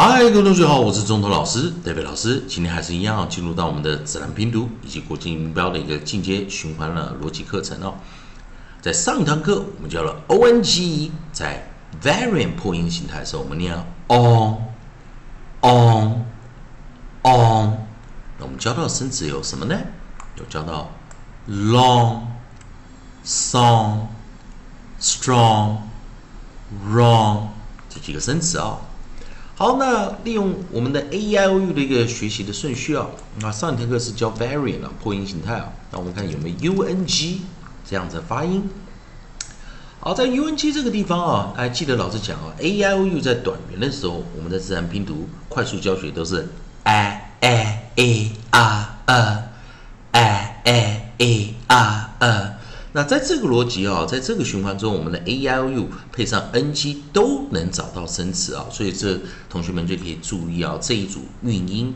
[0.00, 2.44] 嗨，各位同学好，我是中头老师戴维老师。
[2.46, 7.94] 今天还是一样，进入到我们的自然拼读以及国际音标的一个进阶循环了逻辑课程哦。
[8.80, 11.68] 在上堂课我们教了 o n g，在
[12.00, 13.74] variant 破音形态的时候，我们念
[14.06, 14.58] on
[15.62, 16.24] on
[17.24, 17.74] on。
[18.38, 19.76] 那我们教到的生词有什么呢？
[20.36, 20.92] 有教到
[21.48, 22.20] long
[23.26, 24.02] song
[25.00, 25.78] strong
[26.88, 27.48] wrong
[27.90, 28.78] 这几个生词哦。
[29.58, 33.08] 好，那利用我们的 A E I O U 的一个学习的顺序啊，
[33.40, 37.40] 那上一堂课是教 variant 啊破音形态啊，那我们看有没有 U N G
[37.84, 38.70] 这样子发音。
[39.98, 46.48] 好，在 U N G 这个地方啊，还记得老师讲啊，A E I O U 在短元的时候，我们的自然拼读快速教学都是
[46.84, 49.48] A A A R A
[50.12, 52.57] A A A R A。
[52.98, 61.94] 那在这个逻辑啊，在这个循环中，我们的 A I U 配上 n g 都能找到生词啊，所以这同学们就可以注意啊，这一组韵音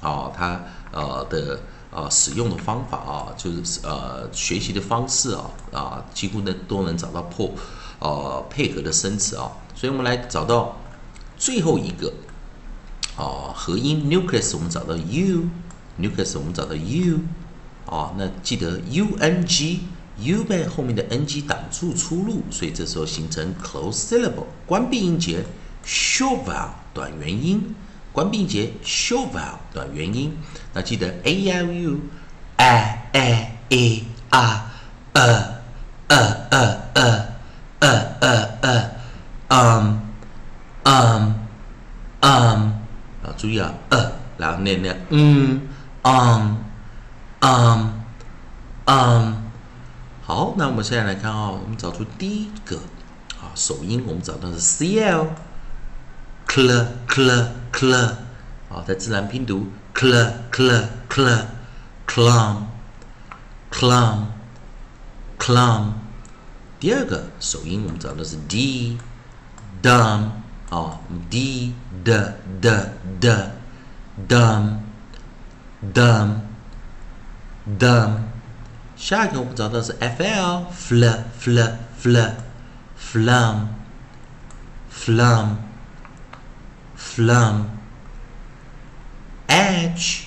[0.00, 1.60] 啊，它呃的
[1.92, 7.52] 呃使用的方法啊，就是呃学习的方式啊啊，几乎呢都能找到破
[8.00, 10.80] 呃配合的生词啊，所以我们来找到
[11.38, 12.12] 最后一个
[13.16, 17.20] 啊合音 nucleus，我们找到 u，nucleus 我们找到 u
[17.86, 19.82] 啊，那记得 u n g。
[20.22, 25.44] U 被后面的 ng 挡住出路，所以这时候形成 close syllable 关闭音节
[25.84, 27.74] short vowel 短元音，
[28.12, 30.36] 关闭音节 short vowel 短元音。
[30.72, 32.00] 那记得 a i u
[32.56, 34.70] a a e r
[35.14, 35.50] e
[36.08, 36.16] e
[36.50, 36.66] e
[37.80, 37.88] e
[38.20, 38.90] e e
[39.48, 39.98] um
[40.84, 41.34] um
[42.22, 42.72] um
[43.22, 45.60] 啊，注意啊，呃，然后念念嗯
[46.04, 46.56] um
[47.40, 47.90] um
[48.86, 49.49] um
[50.32, 52.76] 好，那我们现在来看啊，我们找出第一个
[53.40, 55.26] 啊首音，我们找到是 c l
[56.46, 57.96] cl cl cl
[58.68, 61.46] 啊，在自然拼读 cl cl cl
[62.06, 62.58] clum
[63.72, 64.26] clum
[65.36, 65.94] clum。
[66.78, 68.96] 第二个首音我们找到是 d
[69.82, 70.28] dum
[70.70, 71.74] 啊，d
[72.04, 72.12] d
[72.60, 72.70] d
[73.20, 73.50] d
[74.28, 74.78] dumb
[75.92, 76.36] dumb
[77.80, 78.29] dumb。
[78.99, 81.03] 下一个我们找到是 f l fl
[81.39, 81.59] fl
[82.01, 82.17] fl
[82.97, 83.67] flum
[84.89, 85.57] flum
[86.97, 87.65] flum
[89.47, 90.25] edge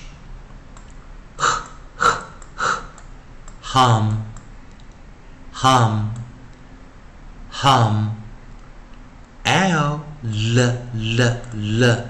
[3.61, 4.23] hum
[5.53, 6.13] hum
[7.51, 8.15] hum
[9.43, 10.59] l l
[11.03, 11.21] l
[11.53, 12.05] l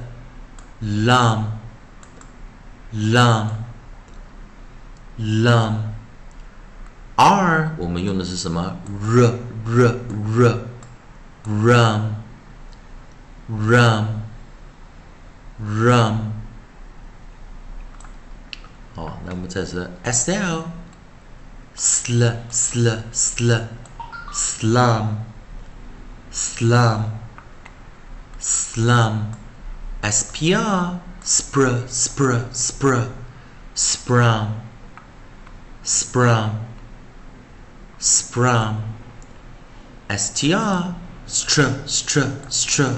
[0.81, 1.43] lum
[2.93, 3.49] lum
[5.17, 5.92] lum
[7.23, 8.77] R 我们用的是什么？
[9.01, 9.99] R R
[10.37, 10.59] R
[11.45, 12.15] Rum
[13.49, 14.05] Rum
[15.61, 16.17] Rum
[18.95, 20.65] 好，那我们再是 S L
[21.75, 23.67] Sl Sl Sl
[24.31, 25.15] Slum
[26.31, 27.03] Slum
[28.39, 29.33] Slum
[30.01, 33.07] S P R Spr Spr Spr
[33.75, 34.47] Sprum
[35.83, 36.49] Sprum
[38.03, 38.81] Sprum.
[40.09, 40.95] STR.
[41.27, 42.95] Str, str, str.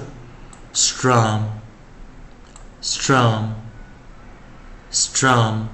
[0.74, 1.60] Strum.
[2.82, 3.56] Strum.
[4.90, 5.68] Strum.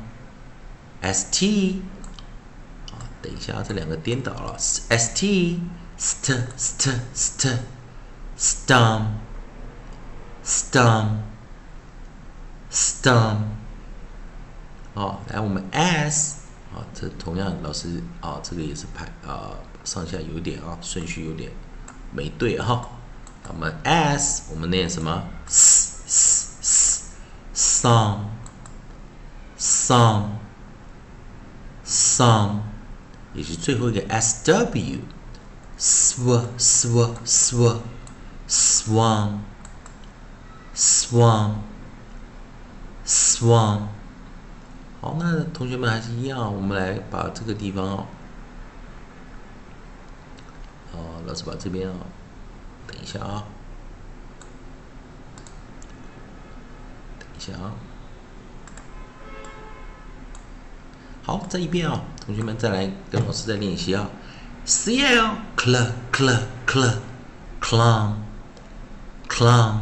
[1.03, 1.81] ST.
[2.91, 4.57] 啊，等一下，这两个颠倒了。
[4.57, 5.59] ST.
[5.99, 7.59] St, st, st.
[8.37, 9.17] Stum.
[10.43, 11.21] Stum.
[12.71, 13.37] Stum.
[14.95, 16.40] 好，来我们 S。
[16.74, 19.50] 啊，这同样老师啊，这个也是排啊，
[19.84, 21.52] 上下有点啊，顺序有点
[22.12, 22.88] 没对哈。
[23.48, 27.10] 我们 s 我们念什么？s s
[27.54, 28.20] song
[29.58, 30.30] song
[31.84, 32.60] song，
[33.34, 35.00] 也是最后一个 s w
[35.78, 37.76] sw sw sw
[38.48, 39.40] swan
[40.74, 41.56] swan
[43.04, 43.88] swan。
[45.02, 48.06] 好，那同学们还是一样，我们来把这个地方哦，
[50.92, 51.94] 哦，老师把这边啊，
[52.86, 53.42] 等一下啊，
[57.18, 57.72] 等一下啊，
[61.24, 64.08] 好，再一遍啊，同学们再来跟老师再练习啊
[64.64, 66.92] ，c l cl cl cl
[67.60, 68.12] clum
[69.28, 69.80] clum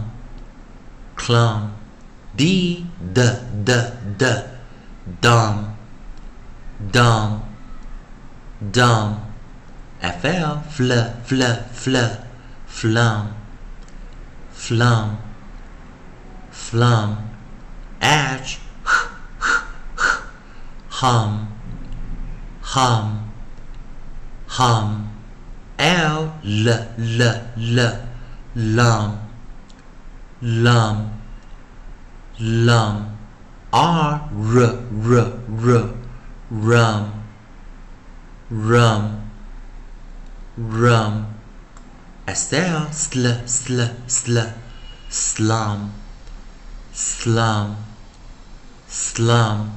[1.14, 1.68] clum
[2.34, 3.36] d d
[3.66, 4.46] d d
[5.20, 5.76] dumb,
[6.90, 7.42] dumb,
[8.70, 9.30] dumb.
[10.00, 10.92] FL, fl,
[11.24, 11.42] fl,
[11.72, 11.96] fl,
[12.66, 13.34] flum,
[14.50, 15.18] flum,
[16.50, 17.16] flum,
[18.00, 18.58] H,
[20.88, 21.48] hum,
[22.62, 23.30] hum,
[24.48, 25.10] hum,
[25.78, 26.68] l, l,
[26.98, 27.22] l,
[27.58, 27.78] l,
[28.54, 29.18] lum,
[30.40, 31.10] lum,
[32.38, 33.19] lum,
[33.72, 35.94] r, r, r, r,
[36.50, 37.24] rum,
[38.50, 39.30] rum,
[40.56, 41.26] rum,
[42.34, 44.38] sl, sl, sl, sl,
[45.08, 45.92] slum,
[46.92, 47.76] slum,
[48.88, 49.70] slum,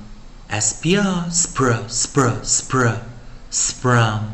[0.50, 3.00] spr, spr, spr, spr,
[3.54, 4.34] sprum,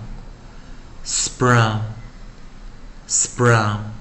[1.03, 1.81] sprum,
[3.05, 3.93] sprum,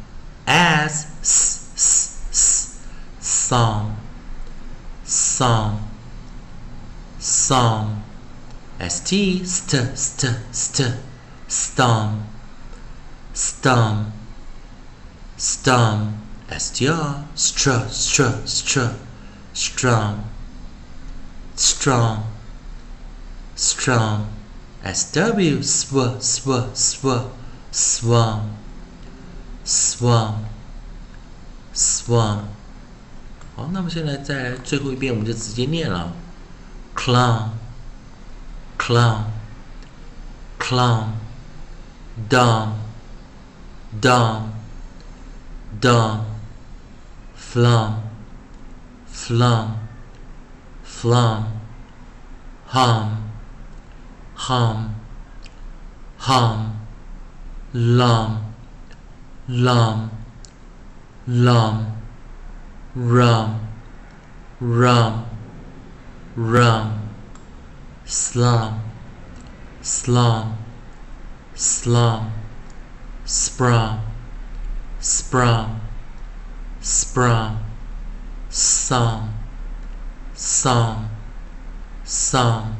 [0.46, 2.80] s, s, s,
[3.20, 3.96] song,
[5.38, 5.88] song,
[7.20, 8.02] song,
[8.80, 10.94] st, st, st, st,
[11.46, 12.26] stom,
[13.32, 14.10] stum,
[15.36, 16.18] stum,
[16.58, 18.90] str, str, str, str,
[19.52, 20.24] strum,
[21.54, 22.24] strong,
[23.54, 24.28] strong,
[24.82, 27.30] sw, sw, sw, sw,
[27.70, 28.56] swum,
[29.62, 30.46] swum,
[31.72, 32.57] swum。
[33.58, 36.12] 好，那么现在再来最后一遍，我们就直接念了
[36.94, 37.48] ，clown
[38.78, 39.24] clown
[40.60, 41.06] clown
[42.30, 42.74] down
[44.00, 44.42] down
[45.80, 46.20] down
[47.36, 47.94] flom
[49.12, 49.70] flom
[50.86, 51.42] flom
[52.70, 53.16] hum
[54.36, 54.94] hum
[56.20, 56.74] hum
[57.72, 58.36] long
[59.48, 60.10] long
[61.26, 61.97] long
[62.94, 63.68] rum,
[64.60, 65.26] rum,
[66.34, 67.08] rum,
[68.04, 68.80] slum,
[69.82, 70.56] slum,
[71.54, 72.32] slum,
[73.24, 74.00] sprum,
[75.00, 75.80] sprum,
[76.80, 77.58] sprum,
[78.48, 79.34] sum,
[80.34, 81.08] sum,
[82.04, 82.76] sum,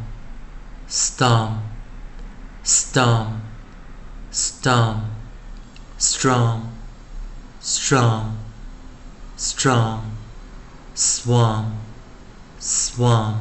[0.89, 1.63] stum,
[2.65, 3.43] stum,
[4.31, 5.11] stum,
[5.99, 6.73] strong,
[7.61, 8.48] strong,
[9.39, 10.01] strong,
[10.97, 11.71] swan,
[12.61, 13.35] swan,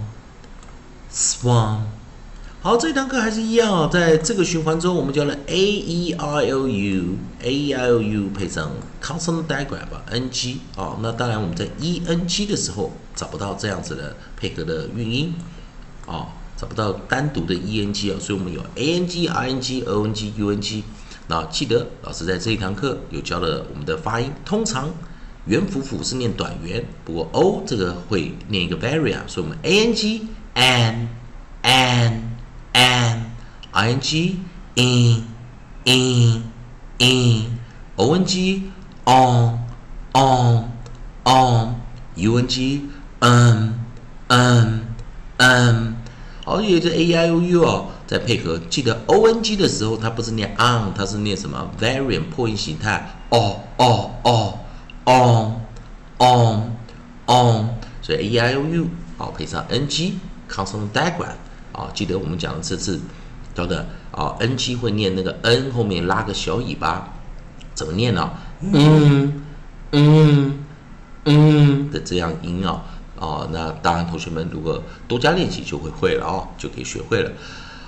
[1.12, 1.80] swan。
[2.62, 8.70] 好，这一堂课还是一样啊，在这个循环中，我们教了 a e i o u，a e i o u 配上
[9.02, 10.98] consonant diagram 吧，ng 啊。
[11.02, 15.34] 那当然，我们在 e n g 的时候找不到这样子的配合的韵音
[16.06, 20.84] 啊，找不到单独的 e n g 啊，所以我们有 a n g、i n g、o n g、u n g。
[21.30, 24.90] 那记得老师在这一堂课有教了我们的发音，通常
[25.48, 31.08] 元辅辅是念短元，不过 o 这个会念一个 variant，所以我们 a n g an
[31.64, 32.22] an
[32.74, 33.20] an
[33.72, 34.40] i n g
[34.76, 35.24] in
[35.86, 36.44] in
[36.98, 37.60] in
[37.96, 38.64] o n g
[39.06, 39.60] on
[40.14, 40.72] on
[41.24, 41.76] on
[42.16, 42.82] u n g
[43.22, 43.74] um
[44.28, 44.82] um
[45.38, 45.94] um
[46.44, 53.62] 好，有这 a e i o u 哦，再配合，记得 o n g 的时候，它不是念 on，它是念什么 variant 破音形态 o
[53.78, 54.60] o o
[55.08, 55.62] on
[56.20, 56.76] on
[57.28, 57.70] on，
[58.02, 58.88] 所以 a e i o u
[59.18, 60.20] 好配上 n g
[60.52, 61.38] consonant diagram
[61.72, 63.00] 啊，记得我们讲的这次
[63.56, 67.08] 教的啊 n g 会念那个 n 后面拉个小尾巴，
[67.74, 68.30] 怎么念呢？
[68.62, 69.44] 嗯
[69.94, 70.66] 嗯
[71.26, 72.84] 嗯的这样音啊。
[73.20, 77.32] 哦，那当然，同学们如果多加练习就会会了哦，就可以学会了。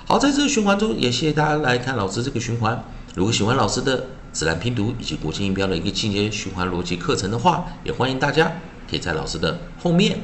[0.04, 2.82] 好，在这个循环中，也谢谢大家来看老师这个循环。
[3.14, 8.52] 如果喜欢老师的自然拼读以及国际音标的一个进阶循环逻辑课程的话，也欢迎大家
[8.88, 10.18] 可以在老师的后面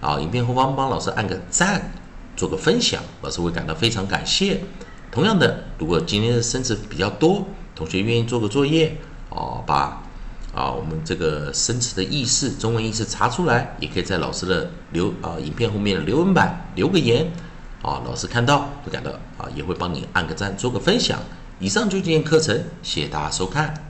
[0.00, 1.92] 啊，影片后方帮老师按个赞，
[2.36, 4.60] 做个分享，老师会感到非常感谢。
[5.10, 8.96] 同样的，如果今天的生词比较多，同学愿意做个作业
[9.30, 10.02] 哦，把。
[10.54, 17.30] 啊，我们这个生词的意思，中文意思查出来，也可以在老师的留啊影片后面的留言板留个言，
[17.82, 21.20] 啊，老师看到会感到啊，也会帮你按个赞，做个分享。
[21.58, 23.85] 以上就今天课程，谢谢大家收看。